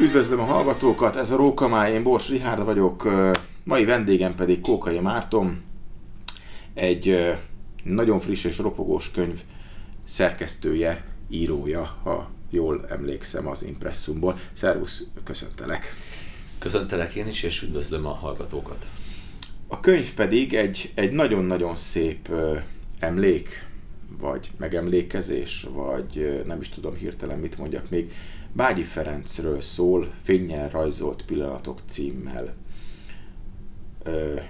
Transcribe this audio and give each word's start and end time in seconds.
Üdvözlöm 0.00 0.40
a 0.40 0.44
hallgatókat, 0.44 1.16
ez 1.16 1.30
a 1.30 1.36
Rókamáj, 1.36 1.92
én 1.92 2.02
Bors 2.02 2.28
Rihárd 2.28 2.64
vagyok, 2.64 3.08
mai 3.64 3.84
vendégem 3.84 4.34
pedig 4.34 4.60
Kókai 4.60 4.98
Márton, 4.98 5.62
egy 6.74 7.34
nagyon 7.84 8.20
friss 8.20 8.44
és 8.44 8.58
ropogós 8.58 9.10
könyv 9.10 9.40
szerkesztője, 10.04 11.04
írója, 11.28 11.98
ha 12.02 12.30
jól 12.50 12.86
emlékszem 12.88 13.46
az 13.46 13.64
impresszumból. 13.64 14.38
Szervusz, 14.52 15.02
köszöntelek! 15.24 15.94
Köszöntelek 16.58 17.14
én 17.14 17.26
is, 17.26 17.42
és 17.42 17.62
üdvözlöm 17.62 18.06
a 18.06 18.14
hallgatókat! 18.14 18.86
A 19.66 19.80
könyv 19.80 20.14
pedig 20.14 20.54
egy, 20.54 20.92
egy 20.94 21.12
nagyon-nagyon 21.12 21.76
szép 21.76 22.28
emlék, 22.98 23.66
vagy 24.18 24.50
megemlékezés, 24.56 25.66
vagy 25.72 26.42
nem 26.46 26.60
is 26.60 26.68
tudom 26.68 26.94
hirtelen 26.94 27.38
mit 27.38 27.58
mondjak 27.58 27.90
még, 27.90 28.12
Bágyi 28.52 28.82
Ferencről 28.82 29.60
szól, 29.60 30.12
Fényel 30.22 30.68
rajzolt 30.68 31.24
pillanatok 31.24 31.80
címmel. 31.86 32.54
Ö, 34.02 34.40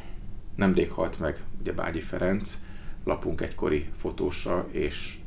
nemrég 0.57 0.91
halt 0.91 1.19
meg 1.19 1.43
ugye 1.61 1.73
Bágyi 1.73 2.01
Ferenc, 2.01 2.59
lapunk 3.05 3.41
egykori 3.41 3.91
fotósa, 4.01 4.67
és 4.71 5.19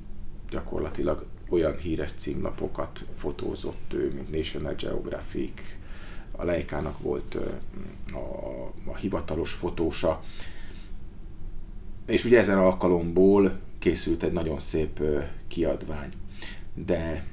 gyakorlatilag 0.49 1.25
olyan 1.49 1.77
híres 1.77 2.13
címlapokat 2.13 3.05
fotózott 3.17 3.93
ő, 3.93 4.11
mint 4.13 4.31
National 4.31 4.73
Geographic, 4.73 5.61
a 6.31 6.43
Leica-nak 6.43 6.99
volt 6.99 7.37
a, 8.13 8.17
a 8.85 8.95
hivatalos 8.95 9.51
fotósa, 9.51 10.21
és 12.05 12.25
ugye 12.25 12.39
ezen 12.39 12.57
alkalomból 12.57 13.59
készült 13.79 14.23
egy 14.23 14.31
nagyon 14.31 14.59
szép 14.59 15.01
kiadvány. 15.47 16.11
De 16.73 17.25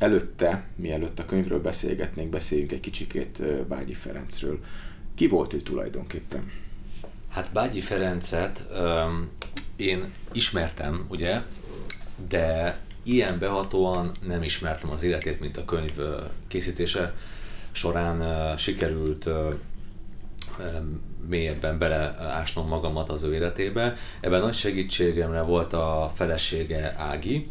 előtte, 0.00 0.64
mielőtt 0.76 1.18
a 1.18 1.24
könyvről 1.24 1.60
beszélgetnénk, 1.60 2.30
beszéljünk 2.30 2.72
egy 2.72 2.80
kicsikét 2.80 3.42
Bágyi 3.66 3.94
Ferencről. 3.94 4.58
Ki 5.14 5.28
volt 5.28 5.52
ő 5.52 5.60
tulajdonképpen? 5.60 6.50
Hát 7.28 7.52
Bágyi 7.52 7.80
Ferencet 7.80 8.64
um, 8.80 9.28
én 9.76 10.12
ismertem, 10.32 11.06
ugye, 11.08 11.42
de 12.28 12.78
ilyen 13.02 13.38
behatóan 13.38 14.10
nem 14.26 14.42
ismertem 14.42 14.90
az 14.90 15.02
életét, 15.02 15.40
mint 15.40 15.56
a 15.56 15.64
könyv 15.64 15.98
készítése 16.48 17.14
során 17.72 18.20
uh, 18.20 18.58
sikerült 18.58 19.26
uh, 19.26 19.54
mélyebben 21.28 21.78
beleásnom 21.78 22.68
magamat 22.68 23.08
az 23.08 23.22
ő 23.22 23.34
életébe. 23.34 23.96
Ebben 24.20 24.40
nagy 24.40 24.54
segítségemre 24.54 25.42
volt 25.42 25.72
a 25.72 26.12
felesége 26.14 26.94
Ági, 26.98 27.48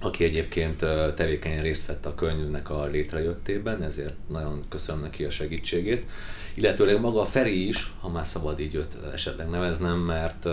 aki 0.00 0.24
egyébként 0.24 0.78
tevékenyen 1.14 1.62
részt 1.62 1.86
vett 1.86 2.06
a 2.06 2.14
könyvnek 2.14 2.70
a 2.70 2.84
létrejöttében, 2.84 3.82
ezért 3.82 4.14
nagyon 4.28 4.64
köszönöm 4.68 5.02
neki 5.02 5.24
a 5.24 5.30
segítségét. 5.30 6.04
Illetőleg 6.54 7.00
maga 7.00 7.20
a 7.20 7.24
Feri 7.24 7.68
is, 7.68 7.92
ha 8.00 8.08
már 8.08 8.26
szabad 8.26 8.60
így 8.60 8.74
őt 8.74 8.96
esetleg 9.14 9.48
neveznem, 9.48 9.98
mert 9.98 10.46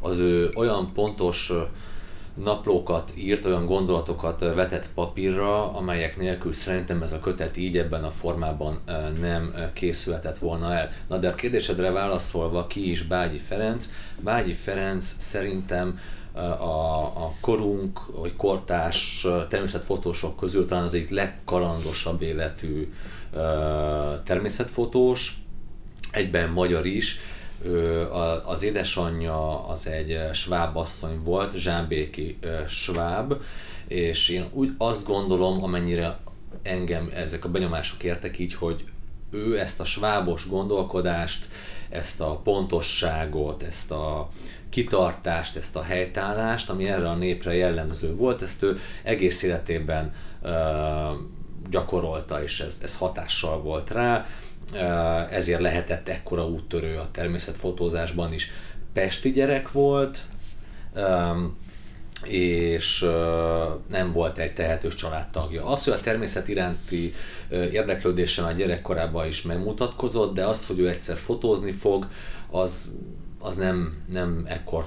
az 0.00 0.18
ő 0.18 0.50
olyan 0.54 0.92
pontos 0.92 1.52
naplókat 2.34 3.12
írt, 3.14 3.44
olyan 3.44 3.66
gondolatokat 3.66 4.40
vetett 4.40 4.88
papírra, 4.94 5.72
amelyek 5.72 6.16
nélkül 6.16 6.52
szerintem 6.52 7.02
ez 7.02 7.12
a 7.12 7.20
kötet 7.20 7.56
így 7.56 7.78
ebben 7.78 8.04
a 8.04 8.10
formában 8.10 8.78
nem 9.20 9.54
készülhetett 9.72 10.38
volna 10.38 10.74
el. 10.74 10.90
Na 11.08 11.16
de 11.16 11.28
a 11.28 11.34
kérdésedre 11.34 11.90
válaszolva, 11.90 12.66
ki 12.66 12.90
is 12.90 13.02
Bágyi 13.02 13.38
Ferenc? 13.38 13.88
Bágyi 14.20 14.52
Ferenc 14.52 15.14
szerintem 15.18 15.98
a, 16.36 17.02
a 17.04 17.32
korunk, 17.40 18.06
vagy 18.06 18.36
kortárs 18.36 19.26
természetfotósok 19.48 20.36
közül 20.36 20.66
talán 20.66 20.84
az 20.84 20.94
egyik 20.94 21.10
legkalandosabb 21.10 22.22
életű 22.22 22.92
természetfotós, 24.24 25.34
egyben 26.10 26.50
magyar 26.50 26.86
is, 26.86 27.18
az 28.44 28.62
édesanyja 28.62 29.68
az 29.68 29.86
egy 29.86 30.18
sváb 30.32 30.76
asszony 30.76 31.20
volt, 31.22 31.56
Zsámbéki 31.56 32.38
sváb, 32.68 33.34
és 33.86 34.28
én 34.28 34.46
úgy 34.52 34.70
azt 34.78 35.06
gondolom, 35.06 35.62
amennyire 35.62 36.18
engem 36.62 37.10
ezek 37.14 37.44
a 37.44 37.48
benyomások 37.48 38.02
értek 38.02 38.38
így, 38.38 38.54
hogy 38.54 38.84
ő 39.30 39.58
ezt 39.58 39.80
a 39.80 39.84
svábos 39.84 40.48
gondolkodást, 40.48 41.48
ezt 41.88 42.20
a 42.20 42.40
pontosságot, 42.44 43.62
ezt 43.62 43.90
a 43.90 44.28
kitartást, 44.68 45.56
ezt 45.56 45.76
a 45.76 45.82
helytállást, 45.82 46.70
ami 46.70 46.88
erre 46.88 47.08
a 47.08 47.14
népre 47.14 47.54
jellemző 47.54 48.14
volt, 48.14 48.42
ezt 48.42 48.62
ő 48.62 48.78
egész 49.02 49.42
életében 49.42 50.12
uh, 50.42 50.50
gyakorolta, 51.70 52.42
és 52.42 52.60
ez, 52.60 52.78
ez 52.82 52.96
hatással 52.96 53.60
volt 53.60 53.90
rá, 53.90 54.26
ezért 55.30 55.60
lehetett 55.60 56.08
ekkora 56.08 56.48
úttörő 56.48 56.96
a 56.96 57.08
természetfotózásban 57.10 58.32
is. 58.32 58.50
Pesti 58.92 59.32
gyerek 59.32 59.72
volt, 59.72 60.20
és 62.28 63.00
nem 63.88 64.12
volt 64.12 64.38
egy 64.38 64.52
tehetős 64.52 64.94
családtagja. 64.94 65.66
Az, 65.66 65.84
hogy 65.84 65.92
a 65.92 66.00
természet 66.00 66.48
iránti 66.48 67.12
uh, 67.50 67.72
érdeklődése 67.72 68.42
már 68.42 68.56
gyerekkorában 68.56 69.26
is 69.26 69.42
megmutatkozott, 69.42 70.34
de 70.34 70.44
az, 70.44 70.66
hogy 70.66 70.78
ő 70.78 70.88
egyszer 70.88 71.16
fotózni 71.16 71.72
fog, 71.72 72.08
az 72.50 72.90
az 73.46 73.56
nem, 73.56 73.96
nem 74.12 74.44
ekkor 74.46 74.86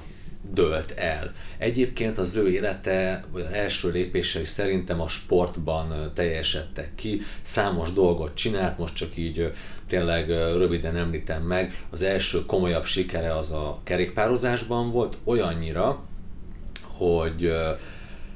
dölt 0.52 0.90
el. 0.90 1.32
Egyébként 1.58 2.18
az 2.18 2.36
ő 2.36 2.50
élete, 2.50 3.24
vagy 3.32 3.42
az 3.42 3.52
első 3.52 3.90
lépései 3.90 4.44
szerintem 4.44 5.00
a 5.00 5.08
sportban 5.08 6.12
teljesedtek 6.14 6.94
ki, 6.94 7.20
számos 7.42 7.92
dolgot 7.92 8.34
csinált, 8.34 8.78
most 8.78 8.94
csak 8.94 9.16
így 9.16 9.52
tényleg 9.88 10.28
röviden 10.28 10.96
említem 10.96 11.42
meg, 11.42 11.84
az 11.90 12.02
első 12.02 12.46
komolyabb 12.46 12.84
sikere 12.84 13.36
az 13.36 13.50
a 13.50 13.80
kerékpározásban 13.84 14.90
volt, 14.90 15.18
olyannyira, 15.24 16.02
hogy 17.00 17.52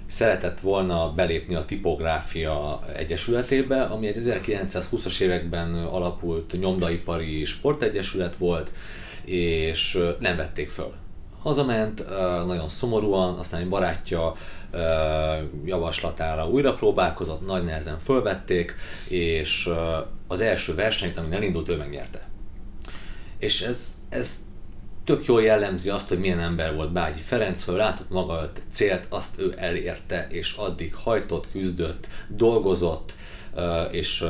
szeretett 0.06 0.60
volna 0.60 1.12
belépni 1.12 1.54
a 1.54 1.64
Tipográfia 1.64 2.80
Egyesületébe, 2.96 3.82
ami 3.82 4.06
egy 4.06 4.16
1920-as 4.20 5.20
években 5.20 5.74
alapult 5.74 6.58
nyomdaipari 6.58 7.44
sportegyesület 7.44 8.36
volt, 8.36 8.72
és 9.24 9.98
nem 10.18 10.36
vették 10.36 10.70
föl. 10.70 10.92
Hazament, 11.42 12.04
nagyon 12.46 12.68
szomorúan, 12.68 13.38
aztán 13.38 13.60
egy 13.60 13.68
barátja 13.68 14.32
javaslatára 15.64 16.48
újra 16.48 16.74
próbálkozott, 16.74 17.46
nagy 17.46 17.64
nehezen 17.64 17.98
fölvették, 17.98 18.74
és 19.08 19.70
az 20.28 20.40
első 20.40 20.74
versenyt, 20.74 21.18
amin 21.18 21.32
elindult, 21.32 21.68
ő 21.68 21.76
megnyerte. 21.76 22.28
És 23.38 23.60
ez, 23.60 23.94
ez 24.08 24.44
tök 25.04 25.26
jól 25.26 25.42
jellemzi 25.42 25.88
azt, 25.88 26.08
hogy 26.08 26.18
milyen 26.18 26.40
ember 26.40 26.74
volt 26.74 26.92
Bágyi 26.92 27.20
Ferenc, 27.20 27.64
hogy 27.64 27.74
látott 27.74 28.10
maga 28.10 28.38
előtt 28.38 28.62
célt, 28.70 29.06
azt 29.08 29.40
ő 29.40 29.54
elérte, 29.56 30.26
és 30.30 30.52
addig 30.52 30.94
hajtott, 30.94 31.50
küzdött, 31.50 32.08
dolgozott, 32.28 33.14
és 33.90 34.24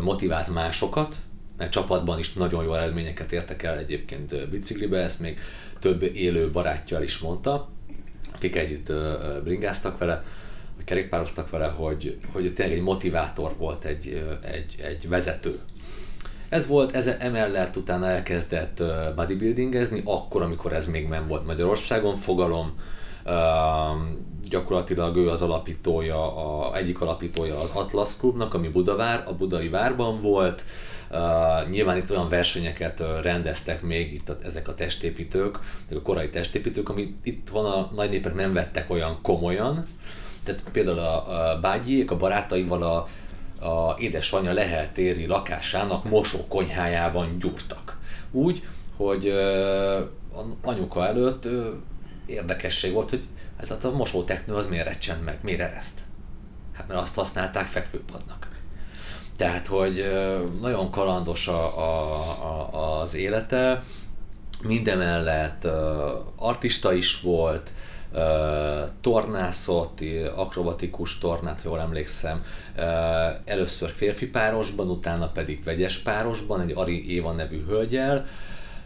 motivált 0.00 0.48
másokat, 0.48 1.14
mert 1.56 1.70
csapatban 1.72 2.18
is 2.18 2.32
nagyon 2.32 2.64
jó 2.64 2.74
eredményeket 2.74 3.32
értek 3.32 3.62
el 3.62 3.78
egyébként 3.78 4.48
biciklibe, 4.48 4.98
ezt 4.98 5.20
még 5.20 5.40
több 5.78 6.02
élő 6.02 6.50
barátjal 6.50 7.02
is 7.02 7.18
mondta, 7.18 7.68
akik 8.34 8.56
együtt 8.56 8.92
bringáztak 9.42 9.98
vele, 9.98 10.24
vagy 10.76 10.84
kerékpároztak 10.84 11.50
vele, 11.50 11.66
hogy, 11.66 12.18
hogy 12.32 12.54
tényleg 12.54 12.76
egy 12.76 12.82
motivátor 12.82 13.54
volt, 13.56 13.84
egy, 13.84 14.24
egy, 14.42 14.74
egy 14.82 15.08
vezető. 15.08 15.54
Ez 16.50 16.66
volt, 16.66 16.94
ez 16.94 17.06
emellett 17.06 17.76
utána 17.76 18.06
elkezdett 18.06 18.82
bodybuildingezni, 19.16 20.02
akkor, 20.04 20.42
amikor 20.42 20.72
ez 20.72 20.86
még 20.86 21.08
nem 21.08 21.28
volt 21.28 21.46
Magyarországon 21.46 22.16
fogalom, 22.16 22.74
gyakorlatilag 24.48 25.16
ő 25.16 25.28
az 25.28 25.42
alapítója, 25.42 26.36
a, 26.36 26.76
egyik 26.76 27.00
alapítója 27.00 27.60
az 27.60 27.70
Atlas 27.74 28.16
Klubnak, 28.16 28.54
ami 28.54 28.68
Budavár, 28.68 29.24
a 29.26 29.34
Budai 29.34 29.68
Várban 29.68 30.22
volt, 30.22 30.64
Uh, 31.12 31.70
nyilván 31.70 31.96
itt 31.96 32.10
olyan 32.10 32.28
versenyeket 32.28 33.02
rendeztek 33.22 33.82
még 33.82 34.12
itt 34.12 34.28
a, 34.28 34.38
ezek 34.44 34.68
a 34.68 34.74
testépítők, 34.74 35.58
a 35.90 36.02
korai 36.02 36.28
testépítők, 36.28 36.88
ami 36.88 37.14
itt 37.22 37.48
van 37.48 37.64
a 37.64 37.90
nagy 37.94 38.10
népek 38.10 38.34
nem 38.34 38.52
vettek 38.52 38.90
olyan 38.90 39.18
komolyan. 39.22 39.86
Tehát 40.44 40.62
például 40.72 40.98
a, 40.98 41.50
a 41.50 41.60
Bágyék 41.60 42.10
a 42.10 42.16
barátaival 42.16 42.82
a, 42.82 43.08
a 43.60 43.96
édesanyja 43.98 44.52
leheltéri 44.52 45.26
lakásának 45.26 46.04
mosókonyhájában 46.04 47.38
gyúrtak. 47.38 47.98
Úgy, 48.30 48.62
hogy 48.96 49.28
uh, 49.28 50.00
anyuka 50.62 51.06
előtt 51.06 51.44
uh, 51.44 51.66
érdekesség 52.26 52.92
volt, 52.92 53.10
hogy 53.10 53.22
hát 53.58 53.84
a 53.84 53.90
mosóteknő 53.90 54.54
az 54.54 54.66
miért 54.66 54.86
recsen 54.86 55.18
meg, 55.18 55.38
miért 55.42 55.60
ereszt? 55.60 55.98
Hát 56.72 56.88
mert 56.88 57.00
azt 57.00 57.14
használták 57.14 57.66
fekvőpadnak. 57.66 58.48
Tehát, 59.36 59.66
hogy 59.66 60.04
nagyon 60.60 60.90
kalandos 60.90 61.48
a, 61.48 61.78
a, 61.78 62.20
a, 62.44 63.00
az 63.00 63.14
élete, 63.14 63.82
mindemellett 64.62 65.68
artista 66.36 66.92
is 66.92 67.20
volt, 67.20 67.72
tornászott, 69.00 69.98
akrobatikus 70.36 71.18
tornát, 71.18 71.60
jól 71.64 71.80
emlékszem, 71.80 72.44
először 73.44 73.88
férfi 73.88 74.28
párosban, 74.28 74.90
utána 74.90 75.28
pedig 75.28 75.64
vegyes 75.64 75.98
párosban, 75.98 76.60
egy 76.60 76.72
Ari 76.74 77.14
Éva 77.14 77.32
nevű 77.32 77.64
hölgyel, 77.66 78.26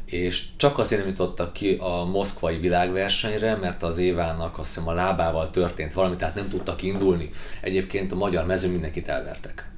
és 0.04 0.44
csak 0.56 0.78
azért 0.78 1.00
nem 1.00 1.10
jutottak 1.10 1.52
ki 1.52 1.76
a 1.80 2.04
moszkvai 2.04 2.56
világversenyre, 2.56 3.56
mert 3.56 3.82
az 3.82 3.98
Évának 3.98 4.58
azt 4.58 4.68
hiszem 4.68 4.88
a 4.88 4.92
lábával 4.92 5.50
történt 5.50 5.92
valami, 5.92 6.16
tehát 6.16 6.34
nem 6.34 6.48
tudtak 6.48 6.82
indulni. 6.82 7.30
Egyébként 7.60 8.12
a 8.12 8.16
magyar 8.16 8.46
mező 8.46 8.70
mindenkit 8.70 9.08
elvertek. 9.08 9.68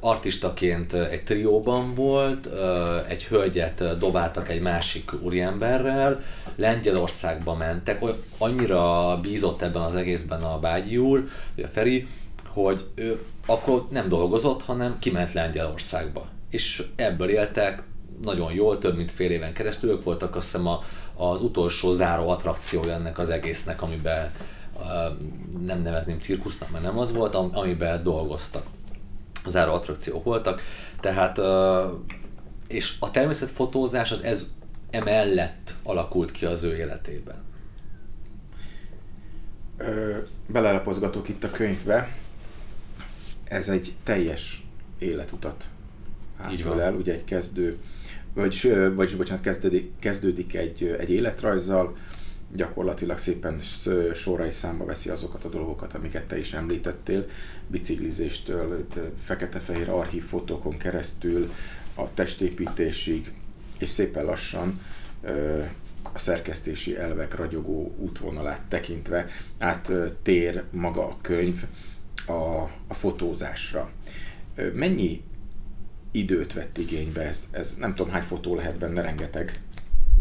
Artistaként 0.00 0.92
egy 0.92 1.22
trióban 1.22 1.94
volt, 1.94 2.48
egy 3.08 3.24
hölgyet 3.24 3.98
dobáltak 3.98 4.48
egy 4.48 4.60
másik 4.60 5.10
úriemberrel, 5.22 6.20
Lengyelországba 6.56 7.54
mentek, 7.54 8.04
annyira 8.38 9.18
bízott 9.22 9.62
ebben 9.62 9.82
az 9.82 9.94
egészben 9.94 10.42
a 10.42 10.58
Bágyi 10.58 10.96
úr, 10.96 11.28
vagy 11.54 11.64
a 11.64 11.68
Feri, 11.68 12.06
hogy 12.48 12.84
ő 12.94 13.22
akkor 13.46 13.86
nem 13.90 14.08
dolgozott, 14.08 14.62
hanem 14.62 14.98
kiment 14.98 15.32
Lengyelországba. 15.32 16.26
És 16.50 16.82
ebből 16.96 17.28
éltek 17.28 17.82
nagyon 18.22 18.52
jól, 18.52 18.78
több 18.78 18.96
mint 18.96 19.10
fél 19.10 19.30
éven 19.30 19.52
keresztül, 19.52 19.90
ők 19.90 20.04
voltak 20.04 20.36
azt 20.36 20.44
hiszem 20.44 20.66
a, 20.66 20.82
az 21.16 21.40
utolsó 21.40 21.90
záró 21.92 22.28
attrakciója 22.28 22.92
ennek 22.92 23.18
az 23.18 23.28
egésznek, 23.28 23.82
amiben 23.82 24.30
nem 25.66 25.82
nevezném 25.82 26.20
cirkusznak, 26.20 26.70
mert 26.70 26.84
nem 26.84 26.98
az 26.98 27.12
volt, 27.12 27.34
amiben 27.34 28.02
dolgoztak. 28.02 28.62
Záró 29.46 29.72
attrakciók 29.72 30.24
voltak, 30.24 30.62
tehát 31.00 31.40
és 32.68 32.96
a 33.00 33.10
természetfotózás 33.10 34.10
az 34.10 34.22
ez 34.22 34.46
emellett 34.90 35.74
alakult 35.82 36.30
ki 36.30 36.44
az 36.44 36.62
ő 36.62 36.76
életében. 36.76 37.42
belelapozgatok 40.46 41.28
itt 41.28 41.44
a 41.44 41.50
könyvbe. 41.50 42.08
Ez 43.44 43.68
egy 43.68 43.94
teljes 44.02 44.66
életutat 44.98 45.64
átölel, 46.36 46.94
ugye 46.94 47.12
egy 47.12 47.24
kezdő 47.24 47.78
vagyis, 48.34 48.66
vagyis 48.94 49.14
bocsánat, 49.14 49.42
kezdődik, 49.42 49.90
kezdődik 50.00 50.54
egy, 50.54 50.96
egy 50.98 51.10
életrajzzal, 51.10 51.96
gyakorlatilag 52.52 53.18
szépen 53.18 53.60
sorrai 54.12 54.50
számba 54.50 54.84
veszi 54.84 55.08
azokat 55.08 55.44
a 55.44 55.48
dolgokat, 55.48 55.94
amiket 55.94 56.24
te 56.24 56.38
is 56.38 56.54
említettél, 56.54 57.26
biciklizéstől, 57.66 58.86
fekete-fehér 59.24 59.88
archív 59.88 60.24
fotókon 60.24 60.76
keresztül, 60.76 61.52
a 61.94 62.14
testépítésig, 62.14 63.32
és 63.78 63.88
szépen 63.88 64.24
lassan 64.24 64.80
a 66.12 66.18
szerkesztési 66.18 66.96
elvek 66.96 67.34
ragyogó 67.34 67.94
útvonalát 67.98 68.62
tekintve 68.68 69.28
áttér 69.58 70.64
maga 70.70 71.06
a 71.06 71.16
könyv 71.20 71.64
a, 72.26 72.62
a 72.86 72.94
fotózásra. 72.94 73.90
Mennyi 74.74 75.22
időt 76.10 76.52
vett 76.52 76.78
igénybe, 76.78 77.22
ez, 77.22 77.48
ez 77.50 77.76
nem 77.78 77.94
tudom 77.94 78.12
hány 78.12 78.22
fotó 78.22 78.54
lehet 78.54 78.78
benne, 78.78 79.02
rengeteg. 79.02 79.60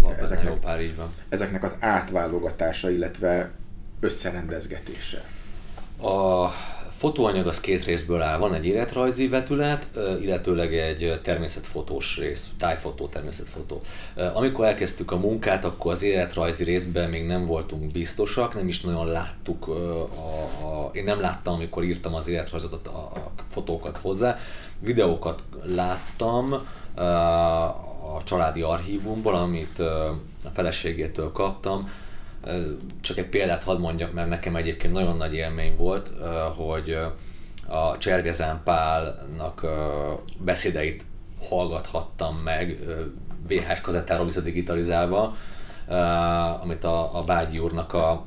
Van 0.02 0.16
ezeknek, 0.16 0.54
jó 0.54 0.60
pár, 0.60 0.82
így 0.82 0.96
van. 0.96 1.14
Ezeknek 1.30 1.64
az 1.64 1.76
átválogatása, 1.80 2.90
illetve 2.90 3.52
összerendezgetése. 4.00 5.24
A 6.02 6.48
fotóanyag 6.98 7.48
az 7.48 7.60
két 7.60 7.86
részből 7.86 8.22
áll. 8.22 8.38
Van 8.38 8.54
egy 8.54 8.66
életrajzi 8.66 9.28
vetület, 9.28 9.86
illetőleg 10.22 10.76
egy 10.76 11.20
természetfotós 11.24 12.18
rész, 12.18 12.48
tájfotó, 12.58 13.08
természetfotó. 13.08 13.82
Amikor 14.34 14.66
elkezdtük 14.66 15.12
a 15.12 15.18
munkát, 15.18 15.66
akkor 15.66 15.92
az 15.92 16.02
életrajzi 16.02 16.64
részben 16.64 17.10
még 17.10 17.26
nem 17.26 17.46
voltunk 17.46 17.92
biztosak, 17.92 18.56
nem 18.56 18.68
is 18.68 18.82
nagyon 18.82 19.08
láttuk, 19.08 19.68
a, 19.68 20.02
a, 20.04 20.90
én 20.94 21.04
nem 21.04 21.20
láttam, 21.20 21.54
amikor 21.54 21.84
írtam 21.84 22.14
az 22.14 22.28
életrajzot, 22.28 22.88
a, 22.88 22.98
a 22.98 23.32
fotókat 23.48 23.98
hozzá, 23.98 24.38
videókat 24.80 25.44
láttam 25.64 26.68
a 27.00 28.22
családi 28.24 28.62
archívumból, 28.62 29.36
amit 29.36 29.80
a 29.80 30.50
feleségétől 30.54 31.32
kaptam. 31.32 31.92
Csak 33.02 33.18
egy 33.18 33.30
példát 33.30 33.64
hadd 33.64 33.80
mondjak, 33.80 34.14
mert 34.14 34.30
nekem 34.30 34.56
egyébként 34.56 34.94
nagyon 34.94 35.18
nagy 35.18 35.34
élmény 35.34 35.76
volt, 35.76 36.12
hogy 36.56 36.98
a 37.68 37.98
Csergezán 37.98 38.62
Pálnak 38.64 39.66
beszédeit 40.38 41.06
hallgathattam 41.50 42.36
meg 42.36 42.80
VHS 43.48 43.82
kazettáról 43.82 44.26
visszadigitalizálva, 44.26 45.36
amit 46.62 46.84
a, 46.84 47.18
a 47.18 47.24
Bágyi 47.24 47.60
úrnak 47.60 47.94
a 47.94 48.26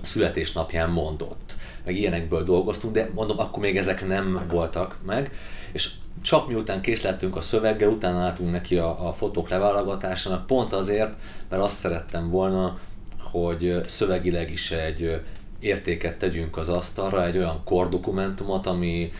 születésnapján 0.00 0.90
mondott. 0.90 1.56
Meg 1.84 1.96
ilyenekből 1.96 2.44
dolgoztunk, 2.44 2.94
de 2.94 3.10
mondom, 3.14 3.38
akkor 3.38 3.62
még 3.62 3.76
ezek 3.76 4.06
nem 4.06 4.46
voltak 4.48 4.98
meg 5.06 5.30
és 5.72 5.90
csak 6.22 6.48
miután 6.48 6.80
készlettünk 6.80 7.36
a 7.36 7.40
szöveggel, 7.40 7.88
utána 7.88 8.18
álltunk 8.18 8.50
neki 8.50 8.76
a, 8.76 9.08
a 9.08 9.12
fotók 9.12 9.48
leválogatásának, 9.48 10.46
pont 10.46 10.72
azért, 10.72 11.14
mert 11.48 11.62
azt 11.62 11.78
szerettem 11.78 12.30
volna, 12.30 12.78
hogy 13.18 13.80
szövegileg 13.86 14.50
is 14.50 14.70
egy 14.70 15.20
értéket 15.60 16.18
tegyünk 16.18 16.56
az 16.56 16.68
asztalra, 16.68 17.26
egy 17.26 17.38
olyan 17.38 17.60
kordokumentumot, 17.64 18.66
ami 18.66 19.12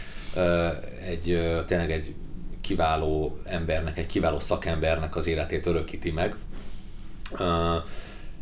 egy, 1.07 1.55
tényleg 1.67 1.91
egy 1.91 2.15
kiváló 2.61 3.39
embernek, 3.45 3.99
egy 3.99 4.07
kiváló 4.07 4.41
szakembernek 4.41 5.17
az 5.17 5.27
életét 5.27 5.67
örökíti 5.67 6.11
meg. 6.11 6.35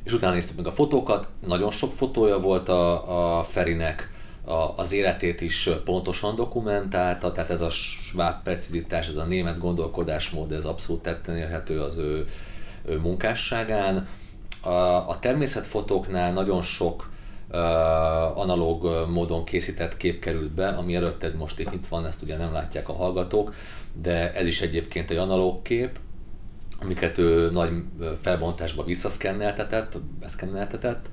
És 0.05 0.13
utána 0.13 0.33
néztük 0.33 0.57
meg 0.57 0.67
a 0.67 0.73
fotókat, 0.73 1.29
nagyon 1.47 1.71
sok 1.71 1.93
fotója 1.93 2.39
volt 2.39 2.69
a, 2.69 3.39
a 3.39 3.43
Ferinek, 3.43 4.11
a, 4.45 4.75
az 4.77 4.93
életét 4.93 5.41
is 5.41 5.71
pontosan 5.85 6.35
dokumentálta, 6.35 7.33
tehát 7.33 7.51
ez 7.51 7.61
a 7.61 7.71
sváb 7.71 8.43
precizitás, 8.43 9.09
ez 9.09 9.17
a 9.17 9.25
német 9.25 9.59
gondolkodásmód, 9.59 10.53
ez 10.53 10.65
abszolút 10.65 11.03
tetten 11.03 11.37
érhető 11.37 11.81
az 11.81 11.97
ő, 11.97 12.27
ő 12.85 12.99
munkásságán. 12.99 14.09
A, 14.63 15.09
a 15.09 15.19
természetfotóknál 15.21 16.33
nagyon 16.33 16.63
sok 16.63 17.11
analóg 18.35 19.09
módon 19.09 19.45
készített 19.45 19.97
kép 19.97 20.21
került 20.21 20.51
be, 20.51 20.69
ami 20.69 20.95
előtted 20.95 21.37
most 21.37 21.59
itt, 21.59 21.87
van, 21.89 22.07
ezt 22.07 22.23
ugye 22.23 22.37
nem 22.37 22.53
látják 22.53 22.89
a 22.89 22.93
hallgatók, 22.93 23.55
de 24.03 24.33
ez 24.33 24.47
is 24.47 24.61
egyébként 24.61 25.11
egy 25.11 25.17
analóg 25.17 25.63
kép, 25.63 25.99
amiket 26.83 27.19
ő 27.19 27.51
nagy 27.51 27.71
felbontásba 28.21 28.85
visszaszkenneltetett, 28.85 29.99
beszkenneltetett, 30.21 31.11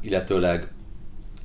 illetőleg 0.00 0.68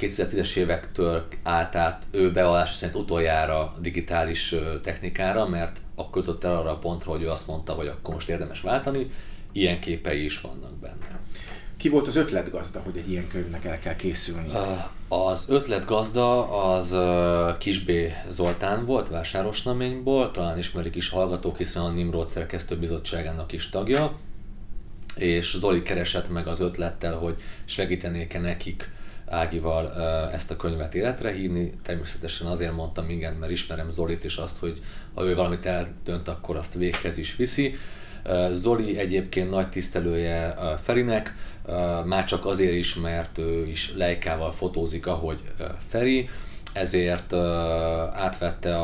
2010-es 0.01 0.55
évektől 0.55 1.27
állt 1.43 1.75
át 1.75 2.07
ő 2.11 2.31
bevallása 2.31 2.73
szerint 2.73 2.97
utoljára 2.97 3.75
digitális 3.79 4.55
technikára, 4.83 5.47
mert 5.47 5.81
akkor 5.95 6.17
jutott 6.17 6.43
el 6.43 6.55
arra 6.55 6.71
a 6.71 6.77
pontra, 6.77 7.11
hogy 7.11 7.21
ő 7.21 7.29
azt 7.29 7.47
mondta, 7.47 7.73
hogy 7.73 7.87
akkor 7.87 8.13
most 8.13 8.29
érdemes 8.29 8.61
váltani, 8.61 9.11
ilyen 9.51 9.79
képei 9.79 10.23
is 10.23 10.41
vannak 10.41 10.73
benne. 10.73 11.19
Ki 11.77 11.89
volt 11.89 12.07
az 12.07 12.15
ötletgazda, 12.15 12.79
hogy 12.79 12.97
egy 12.97 13.09
ilyen 13.09 13.27
könyvnek 13.27 13.65
el 13.65 13.79
kell 13.79 13.95
készülni? 13.95 14.47
Az 15.07 15.45
ötletgazda 15.49 16.49
az 16.71 16.97
Kisbé 17.57 18.13
Zoltán 18.29 18.85
volt, 18.85 19.09
Vásárosnaményból, 19.09 20.31
talán 20.31 20.57
ismerik 20.57 20.95
is 20.95 21.09
hallgatók, 21.09 21.57
hiszen 21.57 21.83
a 21.83 21.91
Nimrod 21.91 22.27
szerkesztőbizottságának 22.27 23.51
is 23.51 23.69
tagja, 23.69 24.17
és 25.15 25.57
Zoli 25.59 25.81
keresett 25.81 26.29
meg 26.29 26.47
az 26.47 26.59
ötlettel, 26.59 27.17
hogy 27.17 27.35
segítenék-e 27.65 28.39
nekik 28.39 28.91
Ágival 29.31 29.93
ezt 30.31 30.51
a 30.51 30.55
könyvet 30.55 30.95
életre 30.95 31.31
hívni. 31.31 31.73
Természetesen 31.83 32.47
azért 32.47 32.75
mondtam 32.75 33.09
igen, 33.09 33.33
mert 33.33 33.51
ismerem 33.51 33.91
Zolit 33.91 34.23
is 34.23 34.35
azt, 34.35 34.59
hogy 34.59 34.81
ha 35.13 35.23
ő 35.23 35.35
valamit 35.35 35.65
eldönt, 35.65 36.27
akkor 36.27 36.55
azt 36.55 36.73
véghez 36.73 37.17
is 37.17 37.35
viszi. 37.35 37.75
Zoli 38.51 38.97
egyébként 38.97 39.49
nagy 39.49 39.69
tisztelője 39.69 40.55
Ferinek, 40.81 41.35
már 42.05 42.25
csak 42.25 42.45
azért 42.45 42.73
is, 42.73 42.95
mert 42.95 43.37
ő 43.37 43.67
is 43.67 43.93
lejkával 43.95 44.51
fotózik, 44.51 45.07
ahogy 45.07 45.41
Feri, 45.87 46.29
ezért 46.73 47.33
átvette 48.13 48.77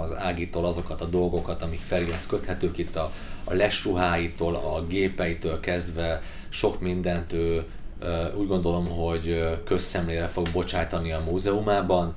az 0.00 0.16
Ágitól 0.16 0.64
azokat 0.64 1.00
a 1.00 1.04
dolgokat, 1.04 1.62
amik 1.62 1.80
Ferihez 1.80 2.26
köthetők 2.26 2.78
itt 2.78 2.96
a, 2.96 3.10
a 3.44 3.54
lesruháitól, 3.54 4.54
a 4.54 4.84
gépeitől 4.86 5.60
kezdve 5.60 6.22
sok 6.48 6.80
mindent 6.80 7.32
ő 7.32 7.64
úgy 8.36 8.46
gondolom, 8.46 8.88
hogy 8.88 9.48
közszemlére 9.64 10.26
fog 10.26 10.46
bocsájtani 10.52 11.12
a 11.12 11.22
múzeumában 11.30 12.14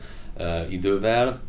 idővel, 0.69 1.39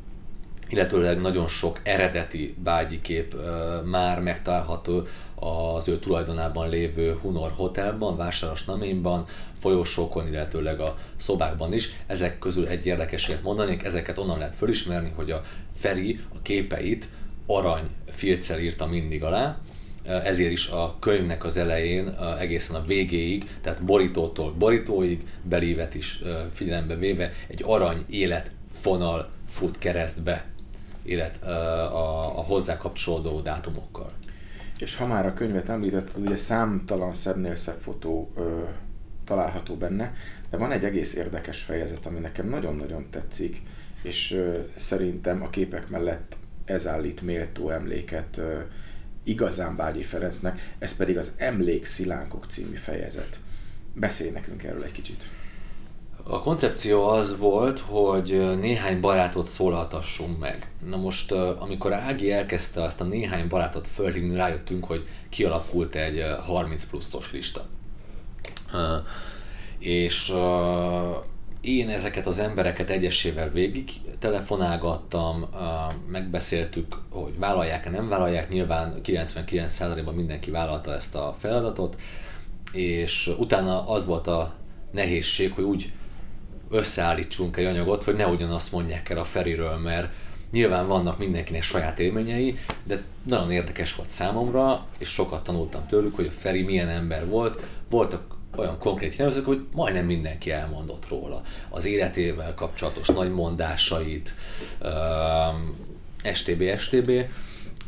illetőleg 0.68 1.20
nagyon 1.20 1.46
sok 1.46 1.80
eredeti 1.82 2.54
bágyi 2.62 3.00
kép 3.00 3.36
már 3.84 4.20
megtalálható 4.20 5.02
az 5.34 5.88
ő 5.88 5.98
tulajdonában 5.98 6.68
lévő 6.68 7.18
Hunor 7.20 7.50
Hotelban, 7.50 8.16
Vásáros 8.16 8.64
Naményban, 8.64 9.24
folyosókon, 9.58 10.26
illetőleg 10.26 10.80
a 10.80 10.96
szobákban 11.16 11.72
is. 11.72 11.88
Ezek 12.06 12.38
közül 12.38 12.66
egy 12.66 12.86
érdekeset 12.86 13.42
mondanék, 13.42 13.84
ezeket 13.84 14.18
onnan 14.18 14.38
lehet 14.38 14.54
fölismerni, 14.54 15.12
hogy 15.16 15.30
a 15.30 15.42
Feri 15.78 16.20
a 16.34 16.42
képeit 16.42 17.08
arany 17.46 17.86
filccel 18.10 18.60
írta 18.60 18.86
mindig 18.86 19.24
alá, 19.24 19.58
ezért 20.04 20.50
is 20.50 20.68
a 20.68 20.96
könyvnek 21.00 21.44
az 21.44 21.56
elején 21.56 22.08
egészen 22.38 22.76
a 22.76 22.84
végéig, 22.84 23.50
tehát 23.60 23.84
borítótól 23.84 24.52
borítóig, 24.52 25.26
belévet 25.42 25.94
is 25.94 26.22
figyelembe 26.52 26.96
véve 26.96 27.32
egy 27.46 27.62
arany 27.66 28.04
életfonal 28.08 29.30
fut 29.48 29.78
keresztbe 29.78 30.44
élet, 31.04 31.42
a, 31.42 32.38
a 32.38 32.42
hozzá 32.42 32.76
kapcsolódó 32.76 33.40
dátumokkal. 33.40 34.10
És 34.78 34.96
ha 34.96 35.06
már 35.06 35.26
a 35.26 35.34
könyvet 35.34 35.68
említett, 35.68 36.10
ugye 36.16 36.36
számtalan 36.36 37.14
szebbnél 37.14 37.54
szebb 37.54 37.80
fotó 37.80 38.32
ö, 38.36 38.62
található 39.24 39.74
benne, 39.74 40.14
de 40.50 40.56
van 40.56 40.72
egy 40.72 40.84
egész 40.84 41.14
érdekes 41.14 41.62
fejezet, 41.62 42.06
ami 42.06 42.18
nekem 42.18 42.48
nagyon-nagyon 42.48 43.06
tetszik, 43.10 43.62
és 44.02 44.32
ö, 44.32 44.58
szerintem 44.76 45.42
a 45.42 45.50
képek 45.50 45.88
mellett 45.88 46.36
ez 46.64 46.86
állít 46.86 47.20
méltó 47.20 47.70
emléket 47.70 48.36
ö, 48.36 48.58
igazán 49.24 49.76
Bágyi 49.76 50.02
Ferencnek, 50.02 50.74
ez 50.78 50.96
pedig 50.96 51.18
az 51.18 51.34
Emlék 51.36 51.84
Szilánkok 51.84 52.44
című 52.48 52.74
fejezet. 52.74 53.38
Beszélj 53.94 54.30
nekünk 54.30 54.62
erről 54.62 54.84
egy 54.84 54.92
kicsit. 54.92 55.26
A 56.24 56.40
koncepció 56.40 57.08
az 57.08 57.38
volt, 57.38 57.78
hogy 57.78 58.58
néhány 58.60 59.00
barátot 59.00 59.46
szólaltassunk 59.46 60.38
meg. 60.38 60.70
Na 60.86 60.96
most, 60.96 61.32
amikor 61.32 61.92
Ági 61.92 62.32
elkezdte 62.32 62.82
azt 62.82 63.00
a 63.00 63.04
néhány 63.04 63.48
barátot 63.48 63.86
fölhívni, 63.86 64.36
rájöttünk, 64.36 64.84
hogy 64.84 65.06
kialakult 65.28 65.94
egy 65.94 66.24
30 66.44 66.84
pluszos 66.84 67.32
lista. 67.32 67.66
És 69.78 70.34
én 71.62 71.88
ezeket 71.88 72.26
az 72.26 72.38
embereket 72.38 72.90
egyesével 72.90 73.50
végig 73.50 73.90
telefonálgattam, 74.18 75.48
megbeszéltük, 76.06 76.98
hogy 77.08 77.38
vállalják-e, 77.38 77.90
nem 77.90 78.08
vállalják, 78.08 78.48
nyilván 78.48 79.00
99%-ban 79.04 80.14
mindenki 80.14 80.50
vállalta 80.50 80.94
ezt 80.94 81.14
a 81.14 81.36
feladatot, 81.38 82.00
és 82.72 83.30
utána 83.38 83.88
az 83.88 84.06
volt 84.06 84.26
a 84.26 84.54
nehézség, 84.90 85.52
hogy 85.52 85.64
úgy 85.64 85.92
összeállítsunk 86.70 87.56
egy 87.56 87.64
anyagot, 87.64 88.02
hogy 88.02 88.14
ne 88.14 88.26
ugyanazt 88.26 88.72
mondják 88.72 89.08
el 89.08 89.18
a 89.18 89.24
Feriről, 89.24 89.76
mert 89.76 90.08
nyilván 90.50 90.86
vannak 90.86 91.18
mindenkinek 91.18 91.62
saját 91.62 91.98
élményei, 91.98 92.58
de 92.84 93.02
nagyon 93.22 93.50
érdekes 93.50 93.94
volt 93.94 94.08
számomra, 94.08 94.86
és 94.98 95.08
sokat 95.08 95.44
tanultam 95.44 95.86
tőlük, 95.86 96.16
hogy 96.16 96.26
a 96.26 96.40
Feri 96.40 96.62
milyen 96.62 96.88
ember 96.88 97.26
volt. 97.26 97.60
Voltak 97.90 98.31
olyan 98.56 98.78
konkrét 98.78 99.16
jellemzők, 99.16 99.46
hogy 99.46 99.66
majdnem 99.72 100.06
mindenki 100.06 100.50
elmondott 100.50 101.08
róla. 101.08 101.42
Az 101.68 101.84
életével 101.84 102.54
kapcsolatos 102.54 103.06
nagy 103.06 103.32
mondásait, 103.32 104.34
STB, 106.32 106.78
STB, 106.78 107.10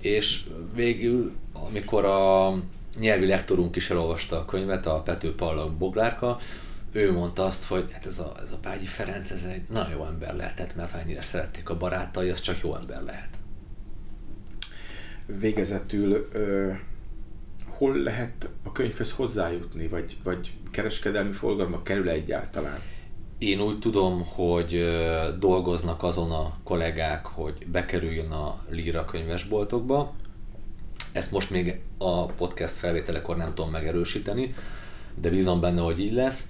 és 0.01 0.43
végül, 0.75 1.33
amikor 1.53 2.05
a 2.05 2.55
nyelvi 2.99 3.27
lektorunk 3.27 3.77
is 3.77 3.91
elolvasta 3.91 4.39
a 4.39 4.45
könyvet, 4.45 4.87
a 4.87 5.01
Pető 5.01 5.35
Pallak 5.35 5.73
Boglárka, 5.73 6.39
ő 6.93 7.13
mondta 7.13 7.45
azt, 7.45 7.65
hogy 7.65 7.89
hát 7.93 8.07
ez 8.07 8.19
a, 8.19 8.33
ez 8.43 8.51
a 8.51 8.57
Págyi 8.57 8.85
Ferenc, 8.85 9.31
ez 9.31 9.43
egy 9.43 9.63
nagyon 9.71 9.91
jó 9.91 10.05
ember 10.05 10.37
lehetett, 10.37 10.77
mert 10.77 10.91
ha 10.91 10.99
ennyire 10.99 11.23
szerették 11.23 11.69
a 11.69 11.77
barátai, 11.77 12.29
az 12.29 12.41
csak 12.41 12.61
jó 12.63 12.77
ember 12.77 13.03
lehet. 13.03 13.29
Végezetül 15.27 16.29
ö, 16.33 16.73
hol 17.79 17.97
lehet 17.97 18.49
a 18.65 18.73
könyvhöz 18.73 19.13
hozzájutni, 19.13 19.89
vagy, 19.89 20.17
vagy 20.23 20.53
kereskedelmi 20.71 21.33
forgalma 21.33 21.83
kerül 21.83 22.09
egyáltalán? 22.09 22.79
Én 23.39 23.61
úgy 23.61 23.79
tudom, 23.79 24.25
hogy 24.25 24.85
dolgoznak 25.39 26.03
azon 26.03 26.33
a 26.33 26.57
kollégák, 26.65 27.27
hogy 27.27 27.67
bekerüljön 27.67 28.31
a 28.31 28.59
Lira 28.71 29.05
könyvesboltokba. 29.05 30.13
Ezt 31.13 31.31
most 31.31 31.51
még 31.51 31.81
a 31.99 32.27
podcast 32.27 32.75
felvételekor 32.75 33.37
nem 33.37 33.55
tudom 33.55 33.71
megerősíteni, 33.71 34.55
de 35.15 35.31
bízom 35.31 35.61
benne, 35.61 35.81
hogy 35.81 36.01
így 36.01 36.13
lesz. 36.13 36.49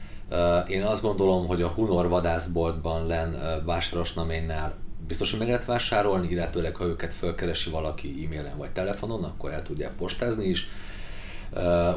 Én 0.69 0.83
azt 0.83 1.03
gondolom, 1.03 1.47
hogy 1.47 1.63
a 1.63 1.69
Hunor 1.69 2.09
vadászboltban 2.09 3.07
len 3.07 3.63
vásárosnaménynál 3.65 4.75
biztos, 5.07 5.31
hogy 5.31 5.39
meg 5.39 5.49
lehet 5.49 5.65
vásárolni, 5.65 6.29
illetőleg 6.29 6.77
ha 6.77 6.85
őket 6.85 7.15
fölkeresi 7.15 7.71
valaki 7.71 8.25
e-mailen 8.25 8.57
vagy 8.57 8.71
telefonon, 8.71 9.25
akkor 9.25 9.53
el 9.53 9.63
tudják 9.63 9.93
postázni 9.93 10.45
is. 10.45 10.69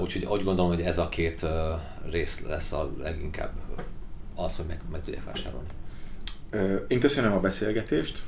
Úgyhogy 0.02 0.26
úgy 0.26 0.44
gondolom, 0.44 0.72
hogy 0.72 0.82
ez 0.82 0.98
a 0.98 1.10
két 1.10 1.46
rész 2.10 2.42
lesz 2.48 2.72
a 2.72 2.92
leginkább 3.00 3.52
az, 4.36 4.56
hogy 4.56 4.66
meg, 4.66 4.82
meg 4.92 5.02
tudják 5.02 5.26
vásárolni. 5.26 5.68
Én 6.88 7.00
köszönöm 7.00 7.34
a 7.34 7.40
beszélgetést, 7.40 8.22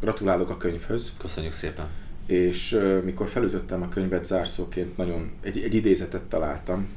gratulálok 0.00 0.50
a 0.50 0.56
könyvhöz. 0.56 1.12
Köszönjük 1.18 1.52
szépen. 1.52 1.88
És 2.26 2.80
mikor 3.04 3.28
felütöttem 3.28 3.82
a 3.82 3.88
könyvet 3.88 4.24
zárszóként, 4.24 4.96
nagyon 4.96 5.30
egy, 5.40 5.58
egy 5.58 5.74
idézetet 5.74 6.22
találtam, 6.22 6.88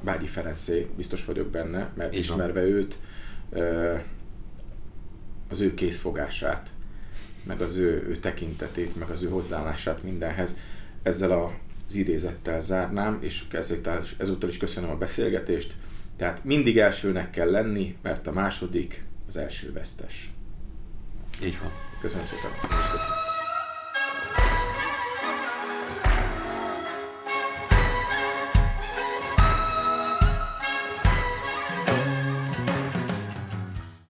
Bágyi 0.00 0.26
Ferencé, 0.26 0.88
biztos 0.96 1.24
vagyok 1.24 1.48
benne, 1.48 1.90
mert 1.94 2.10
Igen. 2.10 2.22
ismerve 2.22 2.62
őt, 2.62 2.98
az 5.48 5.60
ő 5.60 5.74
készfogását, 5.74 6.70
meg 7.42 7.60
az 7.60 7.76
ő, 7.76 8.06
ő 8.08 8.16
tekintetét, 8.16 8.96
meg 8.96 9.10
az 9.10 9.22
ő 9.22 9.28
hozzáállását 9.28 10.02
mindenhez, 10.02 10.56
ezzel 11.02 11.32
az 11.88 11.94
idézettel 11.94 12.60
zárnám, 12.60 13.18
és 13.20 13.44
ezúttal, 14.18 14.48
is 14.48 14.56
köszönöm 14.56 14.90
a 14.90 14.96
beszélgetést. 14.96 15.74
Tehát 16.16 16.44
mindig 16.44 16.78
elsőnek 16.78 17.30
kell 17.30 17.50
lenni, 17.50 17.96
mert 18.02 18.26
a 18.26 18.32
második 18.32 19.04
az 19.28 19.36
első 19.36 19.72
vesztes. 19.72 20.30
Így 21.44 21.58
van. 21.60 21.70
Köszönöm 22.00 22.26
szépen. 22.26 22.50
És 22.52 22.90
köszönöm. 22.90 23.35